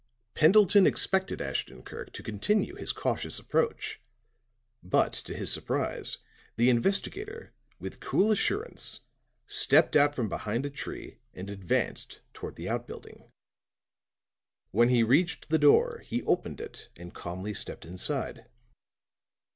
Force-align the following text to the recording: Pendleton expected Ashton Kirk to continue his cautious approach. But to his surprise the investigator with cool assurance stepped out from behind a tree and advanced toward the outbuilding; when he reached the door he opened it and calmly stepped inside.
Pendleton 0.33 0.87
expected 0.87 1.43
Ashton 1.43 1.83
Kirk 1.83 2.11
to 2.13 2.23
continue 2.23 2.73
his 2.73 2.91
cautious 2.91 3.37
approach. 3.37 4.01
But 4.81 5.13
to 5.13 5.35
his 5.35 5.51
surprise 5.51 6.17
the 6.55 6.71
investigator 6.71 7.53
with 7.77 7.99
cool 7.99 8.31
assurance 8.31 9.01
stepped 9.45 9.95
out 9.95 10.15
from 10.15 10.27
behind 10.27 10.65
a 10.65 10.71
tree 10.71 11.19
and 11.35 11.51
advanced 11.51 12.21
toward 12.33 12.55
the 12.55 12.67
outbuilding; 12.67 13.29
when 14.71 14.89
he 14.89 15.03
reached 15.03 15.49
the 15.49 15.59
door 15.59 15.99
he 15.99 16.23
opened 16.23 16.61
it 16.61 16.89
and 16.97 17.13
calmly 17.13 17.53
stepped 17.53 17.85
inside. 17.85 18.47